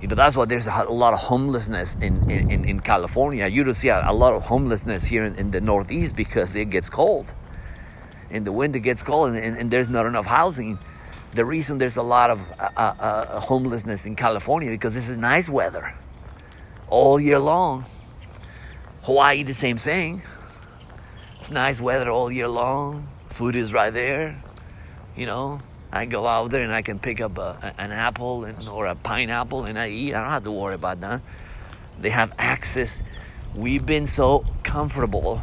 you 0.00 0.08
know 0.08 0.14
that's 0.14 0.36
why 0.36 0.46
there's 0.46 0.66
a, 0.66 0.84
lot 0.84 1.12
of 1.12 1.18
homelessness 1.18 1.96
in, 1.96 2.30
in, 2.30 2.64
in 2.64 2.80
California. 2.80 3.46
You 3.46 3.64
don't 3.64 3.74
see 3.74 3.88
a, 3.88 4.12
lot 4.12 4.32
of 4.34 4.42
homelessness 4.42 5.04
here 5.04 5.24
in, 5.24 5.34
in, 5.36 5.50
the 5.50 5.60
Northeast 5.60 6.16
because 6.16 6.54
it 6.54 6.70
gets 6.70 6.88
cold. 6.88 7.34
And 8.30 8.46
the 8.46 8.52
winter 8.52 8.78
gets 8.78 9.02
cold 9.02 9.30
and, 9.30 9.38
and, 9.38 9.56
and, 9.56 9.70
there's 9.70 9.88
not 9.88 10.06
enough 10.06 10.26
housing. 10.26 10.78
The 11.32 11.44
reason 11.44 11.78
there's 11.78 11.96
a 11.96 12.02
lot 12.02 12.30
of 12.30 12.40
uh, 12.60 12.70
uh, 12.76 12.80
uh 12.80 13.40
homelessness 13.40 14.06
in 14.06 14.16
California 14.16 14.70
because 14.70 14.94
this 14.94 15.08
is 15.08 15.16
nice 15.16 15.48
weather 15.48 15.94
all 16.88 17.20
year 17.20 17.38
long. 17.38 17.84
Hawaii, 19.06 19.44
the 19.44 19.54
same 19.54 19.76
thing. 19.76 20.20
It's 21.38 21.52
nice 21.52 21.80
weather 21.80 22.10
all 22.10 22.28
year 22.28 22.48
long. 22.48 23.06
Food 23.30 23.54
is 23.54 23.72
right 23.72 23.92
there. 23.92 24.42
You 25.16 25.26
know, 25.26 25.60
I 25.92 26.06
go 26.06 26.26
out 26.26 26.50
there 26.50 26.64
and 26.64 26.72
I 26.72 26.82
can 26.82 26.98
pick 26.98 27.20
up 27.20 27.38
a, 27.38 27.72
an 27.78 27.92
apple 27.92 28.42
and, 28.42 28.68
or 28.68 28.86
a 28.86 28.96
pineapple 28.96 29.62
and 29.62 29.78
I 29.78 29.90
eat. 29.90 30.12
I 30.12 30.20
don't 30.22 30.30
have 30.30 30.42
to 30.42 30.50
worry 30.50 30.74
about 30.74 31.00
that. 31.02 31.20
They 32.00 32.10
have 32.10 32.32
access. 32.36 33.04
We've 33.54 33.86
been 33.86 34.08
so 34.08 34.44
comfortable. 34.64 35.40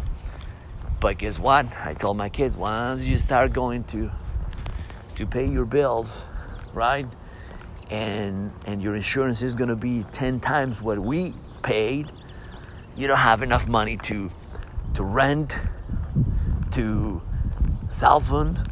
But 0.99 1.19
guess 1.19 1.39
what? 1.39 1.65
I 1.85 1.93
told 1.93 2.17
my 2.17 2.27
kids 2.27 2.57
once 2.57 3.05
you 3.05 3.17
start 3.17 3.53
going 3.53 3.85
to 3.85 4.11
to 5.15 5.25
pay 5.25 5.47
your 5.47 5.63
bills, 5.63 6.25
right? 6.73 7.07
And 7.89 8.51
and 8.65 8.81
your 8.81 8.93
insurance 8.93 9.41
is 9.41 9.53
gonna 9.53 9.77
be 9.77 10.03
ten 10.11 10.41
times 10.41 10.81
what 10.81 10.99
we 10.99 11.33
paid. 11.61 12.11
You 12.95 13.07
don't 13.07 13.17
have 13.17 13.41
enough 13.41 13.67
money 13.67 13.97
to 14.03 14.31
to 14.93 15.03
rent, 15.03 15.55
to 16.71 17.21
cell 17.89 18.19
phone, 18.19 18.63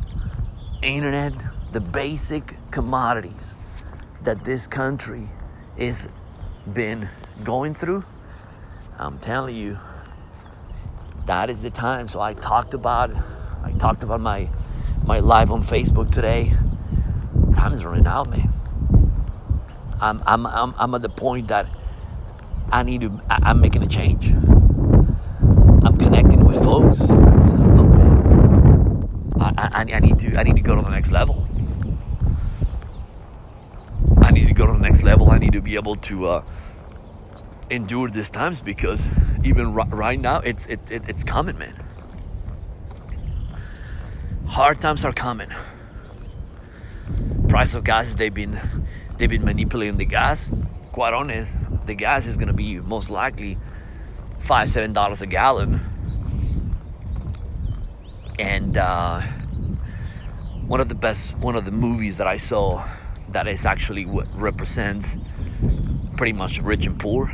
internet, 0.82 1.34
the 1.72 1.80
basic 1.80 2.56
commodities 2.70 3.56
that 4.22 4.46
this 4.46 4.68
country 4.68 5.30
is 5.78 6.08
been 6.72 7.10
going 7.44 7.74
through, 7.74 8.04
I'm 9.00 9.18
telling 9.18 9.56
you, 9.56 9.80
that 11.26 11.50
is 11.50 11.64
the 11.64 11.72
time. 11.72 12.08
So 12.08 12.22
I 12.22 12.34
talked 12.34 12.76
about 12.76 13.12
I 13.64 13.72
talked 13.74 14.04
about 14.04 14.22
my 14.22 14.50
my 15.04 15.20
live 15.20 15.52
on 15.52 15.64
Facebook 15.64 16.12
today. 16.12 16.54
Time 17.56 17.74
is 17.74 17.84
running 17.84 18.06
out, 18.06 18.30
man. 18.30 18.54
I'm 20.00 20.22
I'm 20.28 20.46
I'm, 20.46 20.76
I'm 20.78 20.96
at 20.96 21.02
the 21.02 21.10
point 21.10 21.48
that 21.48 21.68
I 22.72 22.84
need 22.84 23.02
to 23.02 23.20
I'm 23.30 23.60
making 23.60 23.84
a 23.84 23.88
change. 23.88 24.32
I'm 25.84 25.98
connecting 25.98 26.46
with 26.46 26.64
folks. 26.64 27.10
Look, 27.10 27.88
man, 27.88 29.10
I, 29.40 29.70
I, 29.74 29.82
I 29.96 30.00
need 30.00 30.20
to 30.20 30.38
I 30.38 30.44
need 30.44 30.56
to 30.56 30.62
go 30.62 30.76
to 30.76 30.82
the 30.82 30.90
next 30.90 31.12
level. 31.12 31.48
I 34.22 34.32
need 34.32 34.48
to 34.48 34.54
go 34.54 34.66
to 34.68 34.74
the 34.74 34.80
next 34.80 35.04
level. 35.04 35.32
I 35.32 35.38
need 35.38 35.52
to 35.54 35.62
be 35.62 35.76
able 35.76 35.96
to 35.98 36.28
uh, 36.28 36.44
endure 37.70 38.10
these 38.10 38.30
times 38.30 38.62
because 38.62 39.10
even 39.44 39.78
r- 39.78 39.88
right 39.88 40.20
now, 40.20 40.40
it's 40.40 40.66
it, 40.68 40.80
it, 40.90 41.04
it's 41.10 41.24
coming, 41.24 41.58
man. 41.58 41.76
Hard 44.48 44.80
times 44.80 45.04
are 45.04 45.14
coming. 45.14 45.50
Price 47.50 47.76
of 47.76 47.84
gas, 47.84 48.14
they've 48.14 48.34
been 48.34 48.60
they've 49.18 49.30
been 49.30 49.44
manipulating 49.44 49.98
the 49.98 50.06
gas. 50.06 50.52
Quite 50.92 51.14
honest, 51.14 51.58
the 51.86 51.94
gas 51.94 52.26
is 52.26 52.38
gonna 52.38 52.54
be 52.54 52.80
most 52.80 53.10
likely 53.10 53.58
five 54.40 54.70
seven 54.70 54.94
dollars 54.94 55.22
a 55.22 55.26
gallon. 55.28 55.80
And 58.38 58.78
uh, 58.78 59.22
one 60.68 60.80
of 60.80 60.90
the 60.90 60.96
best 60.96 61.38
one 61.38 61.56
of 61.56 61.66
the 61.66 61.72
movies 61.72 62.18
that 62.18 62.28
I 62.28 62.38
saw 62.38 62.86
that 63.30 63.48
is 63.48 63.66
actually 63.66 64.06
what 64.06 64.28
represents 64.36 65.18
pretty 66.18 66.34
much 66.34 66.60
rich 66.60 66.86
and 66.86 67.00
poor 67.00 67.32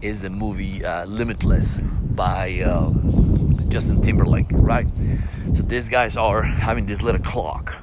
is 0.00 0.20
the 0.20 0.30
movie 0.30 0.84
uh, 0.84 1.04
Limitless 1.06 1.80
by 1.80 2.60
um, 2.60 3.66
Justin 3.68 4.00
Timberlake, 4.00 4.46
right? 4.50 4.86
So 5.54 5.62
these 5.62 5.88
guys 5.88 6.16
are 6.16 6.42
having 6.42 6.86
this 6.86 7.02
little 7.02 7.20
clock 7.20 7.76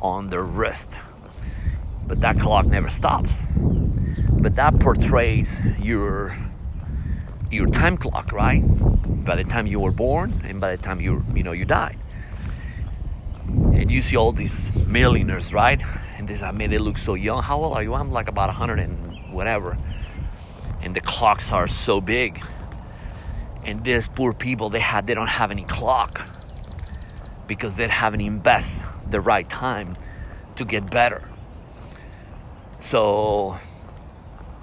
on 0.00 0.30
their 0.30 0.42
wrist, 0.42 0.98
but 2.06 2.20
that 2.20 2.38
clock 2.38 2.66
never 2.66 2.90
stops. 2.90 3.36
But 4.40 4.56
that 4.56 4.78
portrays 4.80 5.62
your 5.80 6.36
your 7.50 7.66
time 7.68 7.96
clock, 7.96 8.32
right? 8.32 8.62
By 9.24 9.36
the 9.36 9.44
time 9.44 9.66
you 9.66 9.80
were 9.80 9.92
born 9.92 10.42
and 10.44 10.60
by 10.60 10.76
the 10.76 10.82
time 10.82 11.00
you 11.00 11.24
you 11.34 11.42
know 11.42 11.52
you 11.52 11.64
died. 11.64 11.98
And 13.46 13.90
you 13.90 14.02
see 14.02 14.16
all 14.16 14.32
these 14.32 14.74
millionaires, 14.86 15.52
right? 15.52 15.80
And 16.16 16.28
this, 16.28 16.42
I 16.42 16.52
mean, 16.52 16.70
they 16.70 16.78
look 16.78 16.96
so 16.96 17.14
young. 17.14 17.42
How 17.42 17.62
old 17.62 17.76
are 17.76 17.82
you? 17.82 17.94
I'm 17.94 18.10
like 18.10 18.28
about 18.28 18.48
100 18.48 18.78
and 18.78 19.32
whatever. 19.32 19.76
And 20.80 20.94
the 20.96 21.00
clocks 21.00 21.52
are 21.52 21.68
so 21.68 22.00
big. 22.00 22.42
And 23.64 23.84
these 23.84 24.08
poor 24.08 24.32
people, 24.32 24.70
they 24.70 24.80
had, 24.80 25.06
they 25.06 25.14
don't 25.14 25.26
have 25.26 25.50
any 25.50 25.64
clock 25.64 26.26
because 27.46 27.76
they 27.76 27.88
haven't 27.88 28.20
invest 28.20 28.82
the 29.08 29.20
right 29.20 29.48
time 29.48 29.96
to 30.56 30.64
get 30.64 30.90
better. 30.90 31.28
So 32.84 33.58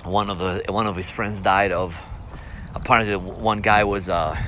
one 0.03 0.29
of 0.29 0.37
the 0.37 0.63
one 0.69 0.85
of 0.85 0.95
his 0.95 1.09
friends 1.09 1.41
died 1.41 1.71
of 1.71 1.99
apparently 2.75 3.15
one 3.15 3.61
guy 3.61 3.83
was 3.83 4.09
uh, 4.09 4.39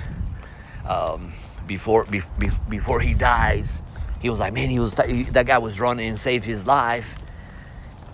um, 0.88 1.34
before 1.65 2.06
be, 2.06 2.22
before 2.70 3.00
he 3.00 3.15
dies 3.15 3.82
he 4.24 4.30
was 4.30 4.39
like, 4.39 4.53
man, 4.53 4.70
he 4.70 4.80
was 4.80 4.94
that 4.94 5.46
guy 5.46 5.58
was 5.58 5.82
running 5.82 6.08
and 6.08 6.18
saved 6.18 6.46
his 6.46 6.65
life, 6.65 7.15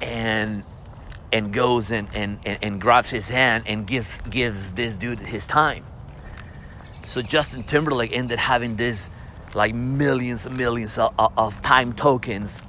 and 0.02 0.64
and 1.32 1.54
goes 1.54 1.92
and, 1.92 2.08
and, 2.16 2.40
and, 2.46 2.58
and 2.64 2.82
grabs 2.82 3.12
his 3.12 3.30
hand 3.30 3.66
and 3.68 3.86
gives 3.86 4.18
gives 4.28 4.72
this 4.72 4.96
dude 4.96 5.20
his 5.20 5.46
time. 5.46 5.86
So 7.06 7.22
Justin 7.22 7.62
Timberlake 7.62 8.12
ended 8.12 8.40
having 8.40 8.76
this 8.76 9.12
like 9.54 9.76
millions 9.76 10.48
and 10.48 10.58
millions 10.58 10.98
of, 10.98 11.14
of 11.20 11.62
time 11.62 11.94
tokens 11.94 12.64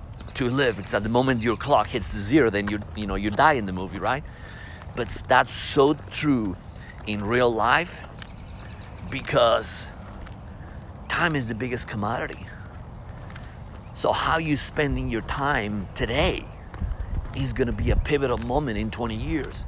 to 0.48 0.54
live. 0.54 0.76
Because 0.76 0.94
at 0.94 1.02
the 1.02 1.08
moment 1.08 1.42
your 1.42 1.56
clock 1.56 1.86
hits 1.86 2.08
the 2.08 2.18
zero 2.18 2.50
then 2.50 2.68
you 2.68 2.78
you 2.96 3.06
know 3.06 3.14
you 3.14 3.30
die 3.30 3.54
in 3.54 3.66
the 3.66 3.72
movie 3.72 3.98
right? 3.98 4.24
But 4.96 5.08
that's 5.28 5.54
so 5.54 5.94
true 5.94 6.56
in 7.06 7.24
real 7.24 7.52
life 7.52 8.00
because 9.10 9.88
time 11.08 11.36
is 11.36 11.46
the 11.48 11.54
biggest 11.54 11.88
commodity. 11.88 12.46
So 13.94 14.12
how 14.12 14.38
you 14.38 14.56
spending 14.56 15.10
your 15.10 15.20
time 15.22 15.88
today 15.94 16.44
is 17.36 17.52
going 17.52 17.66
to 17.66 17.72
be 17.72 17.90
a 17.90 17.96
pivotal 17.96 18.38
moment 18.38 18.78
in 18.78 18.90
20 18.90 19.14
years. 19.14 19.66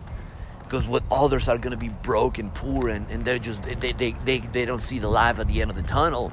Because 0.61 0.87
what 0.89 1.03
others 1.11 1.49
are 1.49 1.59
going 1.59 1.73
to 1.73 1.77
be 1.77 1.91
broke 1.91 2.39
and 2.39 2.53
poor 2.55 2.89
and, 2.89 3.09
and 3.11 3.25
they're 3.25 3.39
just 3.39 3.63
they, 3.63 3.93
they, 3.93 4.13
they, 4.25 4.41
they 4.41 4.65
don't 4.65 4.83
see 4.83 4.99
the 4.99 5.09
light 5.09 5.39
at 5.39 5.47
the 5.47 5.61
end 5.61 5.71
of 5.71 5.77
the 5.77 5.83
tunnel 5.83 6.33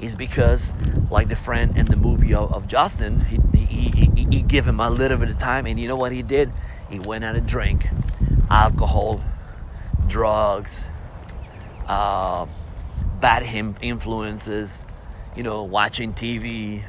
is 0.00 0.14
because 0.14 0.72
like 1.10 1.28
the 1.28 1.36
friend 1.36 1.76
in 1.76 1.86
the 1.86 1.96
movie 1.96 2.34
of, 2.34 2.52
of 2.52 2.68
justin 2.68 3.20
he, 3.22 3.38
he, 3.64 3.90
he, 3.90 4.26
he 4.30 4.42
gave 4.42 4.66
him 4.66 4.80
a 4.80 4.90
little 4.90 5.18
bit 5.18 5.28
of 5.28 5.38
time 5.38 5.66
and 5.66 5.78
you 5.78 5.88
know 5.88 5.96
what 5.96 6.12
he 6.12 6.22
did? 6.22 6.52
He 6.90 6.98
went 6.98 7.24
out 7.24 7.36
and 7.36 7.46
drank 7.46 7.86
alcohol 8.50 9.22
drugs 10.06 10.84
uh, 11.86 12.46
bad 13.20 13.42
him 13.42 13.76
influences 13.80 14.82
you 15.36 15.42
know 15.42 15.62
watching 15.62 16.12
tv 16.14 16.82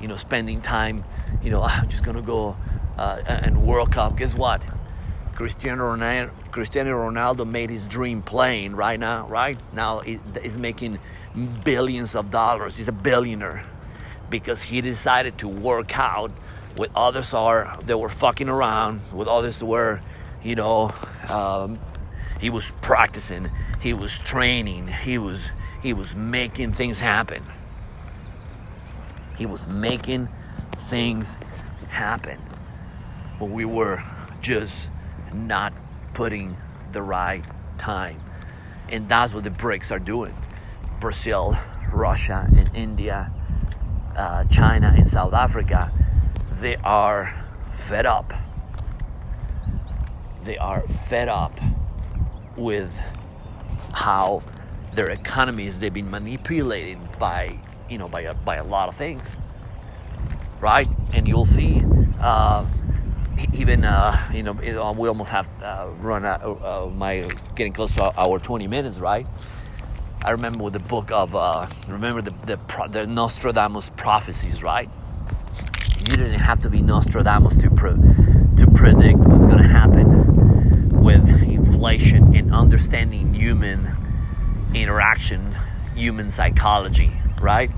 you 0.00 0.08
know 0.08 0.16
spending 0.16 0.60
time 0.60 1.04
you 1.42 1.50
know 1.50 1.62
i'm 1.64 1.88
just 1.88 2.04
gonna 2.04 2.22
go 2.22 2.56
uh, 2.98 3.22
and 3.26 3.62
world 3.62 3.92
cup. 3.92 4.16
Guess 4.16 4.34
what 4.34 4.60
Cristiano 5.38 5.94
Ronaldo, 5.94 6.32
Cristiano 6.50 6.90
Ronaldo 6.98 7.48
made 7.48 7.70
his 7.70 7.86
dream 7.86 8.22
playing 8.22 8.74
right 8.74 8.98
now, 8.98 9.28
right? 9.28 9.56
Now 9.72 10.00
he's 10.00 10.58
making 10.58 10.98
billions 11.62 12.16
of 12.16 12.32
dollars. 12.32 12.76
He's 12.76 12.88
a 12.88 12.92
billionaire 12.92 13.64
because 14.30 14.64
he 14.64 14.80
decided 14.80 15.38
to 15.38 15.46
work 15.46 15.96
out 15.96 16.32
with 16.76 16.90
others 16.96 17.34
are 17.34 17.78
they 17.84 17.94
were 17.94 18.08
fucking 18.08 18.48
around 18.48 19.00
with 19.12 19.28
others 19.28 19.62
were 19.62 20.00
you 20.42 20.56
know 20.56 20.90
um, 21.28 21.78
he 22.40 22.50
was 22.50 22.72
practicing 22.82 23.48
he 23.80 23.92
was 23.92 24.18
training 24.18 24.88
he 24.88 25.18
was 25.18 25.50
he 25.80 25.92
was 25.92 26.16
making 26.16 26.72
things 26.72 26.98
happen 26.98 27.44
he 29.36 29.46
was 29.46 29.68
making 29.68 30.28
things 30.76 31.38
happen 31.88 32.40
but 33.38 33.46
we 33.46 33.64
were 33.64 34.02
just 34.40 34.90
not 35.32 35.72
putting 36.14 36.56
the 36.92 37.02
right 37.02 37.44
time. 37.78 38.20
And 38.88 39.08
that's 39.08 39.34
what 39.34 39.44
the 39.44 39.50
BRICS 39.50 39.92
are 39.92 39.98
doing. 39.98 40.34
Brazil, 41.00 41.56
Russia, 41.92 42.48
and 42.56 42.70
India, 42.74 43.30
uh, 44.16 44.44
China, 44.44 44.94
and 44.96 45.08
South 45.08 45.32
Africa, 45.32 45.92
they 46.52 46.76
are 46.76 47.44
fed 47.70 48.06
up. 48.06 48.32
They 50.42 50.56
are 50.58 50.82
fed 51.08 51.28
up 51.28 51.60
with 52.56 52.98
how 53.92 54.42
their 54.94 55.10
economies 55.10 55.78
they've 55.78 55.94
been 55.94 56.10
manipulated 56.10 56.98
by 57.18 57.58
you 57.88 57.98
know 57.98 58.08
by 58.08 58.22
a, 58.22 58.34
by 58.34 58.56
a 58.56 58.64
lot 58.64 58.88
of 58.88 58.96
things 58.96 59.36
right 60.60 60.88
and 61.12 61.28
you'll 61.28 61.44
see 61.44 61.82
uh, 62.20 62.64
even 63.54 63.84
uh, 63.84 64.30
you 64.32 64.42
know 64.42 64.52
we 64.52 65.08
almost 65.08 65.30
have 65.30 65.46
uh, 65.62 65.88
run 66.00 66.24
out 66.24 66.42
uh, 66.42 66.86
my 66.86 67.28
getting 67.54 67.72
close 67.72 67.94
to 67.96 68.04
our 68.04 68.38
20 68.38 68.66
minutes 68.66 68.98
right? 68.98 69.26
I 70.24 70.30
remember 70.30 70.64
with 70.64 70.72
the 70.72 70.80
book 70.80 71.10
of 71.10 71.34
uh, 71.34 71.68
remember 71.86 72.22
the, 72.22 72.34
the, 72.46 72.88
the 72.90 73.06
nostradamus 73.06 73.90
prophecies 73.96 74.62
right? 74.62 74.88
You 75.98 76.16
didn't 76.16 76.40
have 76.40 76.60
to 76.60 76.70
be 76.70 76.80
nostradamus 76.80 77.56
to 77.58 77.70
pre- 77.70 77.92
to 77.92 78.66
predict 78.74 79.18
what's 79.20 79.46
going 79.46 79.58
to 79.58 79.68
happen 79.68 81.02
with 81.02 81.28
inflation 81.42 82.34
and 82.34 82.52
understanding 82.52 83.34
human 83.34 83.96
interaction 84.74 85.56
human 85.94 86.30
psychology 86.32 87.12
right? 87.40 87.70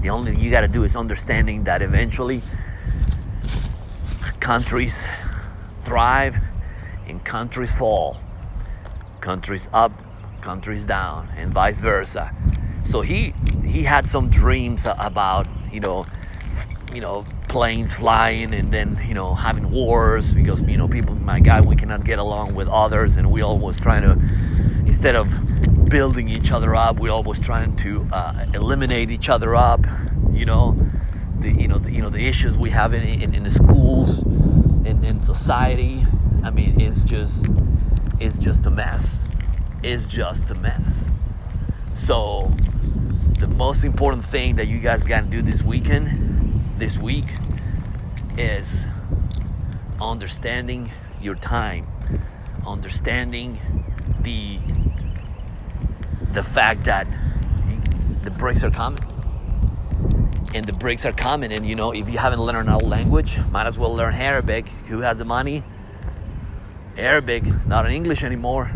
The 0.00 0.10
only 0.10 0.32
thing 0.32 0.40
you 0.40 0.50
got 0.50 0.60
to 0.60 0.68
do 0.68 0.84
is 0.84 0.94
understanding 0.94 1.64
that 1.64 1.82
eventually 1.82 2.42
countries 4.46 5.04
thrive 5.82 6.36
and 7.08 7.24
countries 7.24 7.74
fall. 7.74 8.16
Countries 9.20 9.68
up, 9.72 9.90
countries 10.40 10.86
down, 10.86 11.28
and 11.36 11.52
vice 11.52 11.78
versa. 11.78 12.32
So 12.84 13.00
he 13.00 13.34
he 13.64 13.82
had 13.82 14.08
some 14.08 14.30
dreams 14.30 14.86
about 14.86 15.48
you 15.72 15.80
know 15.80 16.06
you 16.94 17.00
know 17.00 17.24
planes 17.48 17.96
flying 17.96 18.54
and 18.54 18.72
then 18.72 18.96
you 19.08 19.14
know 19.14 19.34
having 19.34 19.68
wars 19.72 20.32
because 20.32 20.60
you 20.60 20.76
know 20.76 20.86
people 20.86 21.16
my 21.16 21.40
God 21.40 21.64
we 21.64 21.74
cannot 21.74 22.04
get 22.04 22.20
along 22.20 22.54
with 22.54 22.68
others 22.68 23.16
and 23.16 23.28
we 23.28 23.42
always 23.42 23.80
trying 23.80 24.02
to 24.02 24.12
instead 24.86 25.16
of 25.16 25.26
building 25.88 26.28
each 26.28 26.52
other 26.52 26.76
up 26.76 27.00
we 27.00 27.08
always 27.08 27.40
trying 27.40 27.74
to 27.78 28.06
uh, 28.12 28.46
eliminate 28.54 29.10
each 29.10 29.28
other 29.28 29.56
up 29.56 29.84
you 30.32 30.44
know 30.44 30.78
the 31.40 31.50
you 31.50 31.68
know 31.68 31.78
the, 31.78 31.92
you 31.92 32.02
know 32.02 32.10
the 32.10 32.26
issues 32.26 32.56
we 32.56 32.70
have 32.70 32.94
in, 32.94 33.02
in, 33.02 33.34
in 33.34 33.42
the 33.42 33.50
schools 33.50 34.22
in, 34.84 35.04
in 35.04 35.20
society. 35.20 36.04
I 36.42 36.50
mean 36.50 36.80
it's 36.80 37.02
just 37.02 37.48
it's 38.18 38.38
just 38.38 38.66
a 38.66 38.70
mess. 38.70 39.20
It's 39.82 40.06
just 40.06 40.50
a 40.50 40.54
mess. 40.54 41.10
So 41.94 42.52
the 43.38 43.46
most 43.46 43.84
important 43.84 44.24
thing 44.24 44.56
that 44.56 44.66
you 44.66 44.78
guys 44.78 45.04
got 45.04 45.24
to 45.24 45.26
do 45.26 45.42
this 45.42 45.62
weekend 45.62 46.64
this 46.78 46.98
week 46.98 47.26
is 48.38 48.86
understanding 50.00 50.90
your 51.20 51.34
time. 51.34 51.86
Understanding 52.66 53.60
the 54.20 54.58
the 56.32 56.42
fact 56.42 56.84
that 56.84 57.06
the 58.22 58.30
breaks 58.30 58.62
are 58.62 58.70
coming 58.70 59.15
and 60.56 60.64
the 60.64 60.72
breaks 60.72 61.04
are 61.04 61.12
coming. 61.12 61.52
And 61.52 61.66
you 61.66 61.74
know, 61.74 61.92
if 61.92 62.08
you 62.08 62.16
haven't 62.16 62.40
learned 62.40 62.68
another 62.68 62.86
language, 62.86 63.38
might 63.50 63.66
as 63.66 63.78
well 63.78 63.94
learn 63.94 64.14
Arabic. 64.14 64.66
Who 64.88 65.00
has 65.00 65.18
the 65.18 65.24
money? 65.24 65.62
Arabic. 66.96 67.44
It's 67.46 67.66
not 67.66 67.84
in 67.84 67.92
English 67.92 68.24
anymore. 68.24 68.72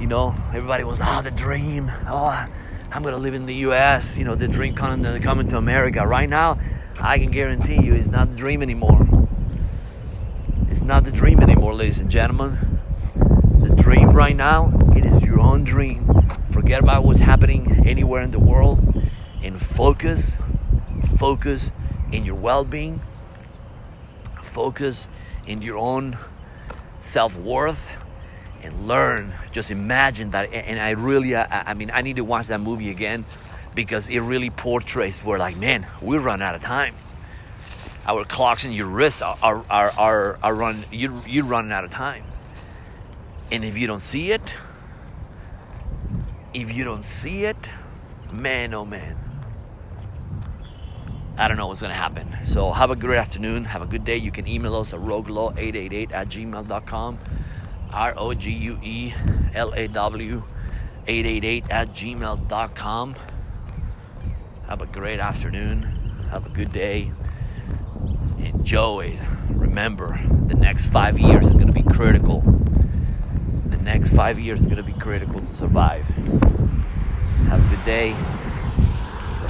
You 0.00 0.08
know, 0.08 0.34
everybody 0.48 0.82
was, 0.82 0.98
oh, 1.00 1.22
the 1.22 1.30
dream. 1.30 1.92
Oh, 2.08 2.46
I'm 2.90 3.02
gonna 3.02 3.18
live 3.18 3.34
in 3.34 3.46
the 3.46 3.54
U.S. 3.66 4.18
You 4.18 4.24
know, 4.24 4.34
the 4.34 4.48
dream 4.48 4.74
coming, 4.74 5.20
coming 5.20 5.46
to 5.48 5.58
America. 5.58 6.04
Right 6.06 6.28
now, 6.28 6.58
I 7.00 7.18
can 7.18 7.30
guarantee 7.30 7.80
you, 7.80 7.94
it's 7.94 8.08
not 8.08 8.30
the 8.30 8.36
dream 8.36 8.60
anymore. 8.60 9.06
It's 10.68 10.82
not 10.82 11.04
the 11.04 11.12
dream 11.12 11.40
anymore, 11.40 11.74
ladies 11.74 12.00
and 12.00 12.10
gentlemen. 12.10 12.80
The 13.60 13.74
dream 13.76 14.10
right 14.10 14.34
now, 14.36 14.72
it 14.96 15.06
is 15.06 15.22
your 15.22 15.38
own 15.40 15.62
dream. 15.62 16.04
Forget 16.50 16.82
about 16.82 17.04
what's 17.04 17.20
happening 17.20 17.86
anywhere 17.86 18.22
in 18.22 18.32
the 18.32 18.40
world 18.40 19.04
and 19.42 19.60
focus 19.60 20.36
focus 21.18 21.72
in 22.12 22.24
your 22.24 22.36
well-being 22.36 23.00
focus 24.42 25.08
in 25.46 25.62
your 25.62 25.76
own 25.76 26.16
self-worth 27.00 27.90
and 28.62 28.88
learn. 28.88 29.34
Just 29.52 29.70
imagine 29.70 30.30
that 30.30 30.52
and 30.52 30.80
i 30.80 30.90
really 30.90 31.34
I, 31.36 31.70
I, 31.70 31.74
mean 31.74 31.90
i 31.92 32.02
need 32.02 32.16
to 32.16 32.24
watch 32.24 32.48
that 32.48 32.60
movie 32.60 32.90
again 32.90 33.24
because 33.74 34.08
it 34.08 34.20
really 34.20 34.50
portrays 34.50 35.22
we're 35.22 35.38
like 35.38 35.56
man 35.56 35.86
we 36.00 36.18
run 36.18 36.40
out 36.42 36.54
of 36.54 36.62
time. 36.62 36.94
Our 38.06 38.24
clocks 38.24 38.64
in 38.64 38.72
your 38.72 38.86
wrists 38.86 39.20
are 39.22 39.36
are, 39.42 39.64
are, 39.68 39.90
are, 39.98 40.38
are 40.42 40.54
run 40.54 40.84
you, 40.90 41.20
you're 41.26 41.44
running 41.44 41.72
out 41.72 41.84
of 41.84 41.90
time. 41.90 42.24
And 43.50 43.64
if 43.64 43.76
you 43.76 43.86
don't 43.86 44.02
see 44.02 44.30
it 44.30 44.54
if 46.54 46.72
you 46.72 46.84
don't 46.84 47.04
see 47.04 47.44
it 47.44 47.68
man 48.32 48.72
oh 48.74 48.84
man 48.84 49.27
I 51.38 51.46
don't 51.46 51.56
know 51.56 51.68
what's 51.68 51.80
going 51.80 51.92
to 51.92 51.96
happen. 51.96 52.36
So 52.46 52.72
have 52.72 52.90
a 52.90 52.96
great 52.96 53.16
afternoon. 53.16 53.62
Have 53.62 53.80
a 53.80 53.86
good 53.86 54.04
day. 54.04 54.16
You 54.16 54.32
can 54.32 54.48
email 54.48 54.74
us 54.74 54.92
at 54.92 54.98
roguelaw888 54.98 56.12
at 56.12 56.28
gmail.com. 56.28 57.18
R 57.92 58.14
O 58.16 58.34
G 58.34 58.50
U 58.50 58.78
E 58.82 59.14
L 59.54 59.72
A 59.72 59.86
W 59.86 60.42
888 61.06 61.64
at 61.70 61.88
gmail.com. 61.90 63.14
Have 64.66 64.82
a 64.82 64.86
great 64.86 65.20
afternoon. 65.20 65.82
Have 66.30 66.44
a 66.44 66.50
good 66.50 66.72
day. 66.72 67.12
Enjoy. 68.38 69.18
Remember, 69.48 70.20
the 70.48 70.54
next 70.54 70.88
five 70.88 71.20
years 71.20 71.46
is 71.46 71.54
going 71.54 71.68
to 71.68 71.72
be 71.72 71.84
critical. 71.84 72.40
The 73.66 73.78
next 73.78 74.14
five 74.14 74.40
years 74.40 74.62
is 74.62 74.66
going 74.66 74.78
to 74.78 74.82
be 74.82 74.98
critical 74.98 75.38
to 75.38 75.46
survive. 75.46 76.04
Have 77.46 77.64
a 77.64 77.76
good 77.76 77.84
day 77.84 78.16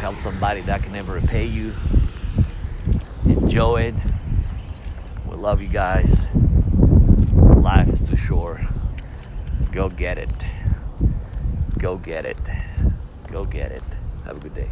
help 0.00 0.16
somebody 0.16 0.60
that 0.62 0.82
can 0.82 0.92
never 0.92 1.14
repay 1.14 1.44
you. 1.44 1.74
Enjoy 3.24 3.82
it. 3.82 3.94
We'll 5.26 5.38
love 5.38 5.60
you 5.60 5.68
guys. 5.68 6.26
Life 7.32 7.88
is 7.88 8.08
too 8.08 8.16
short. 8.16 8.60
Go 9.72 9.88
get 9.88 10.18
it. 10.18 10.30
Go 11.78 11.96
get 11.96 12.24
it. 12.24 12.50
Go 13.30 13.44
get 13.44 13.72
it. 13.72 13.82
Have 14.24 14.36
a 14.36 14.40
good 14.40 14.54
day. 14.54 14.70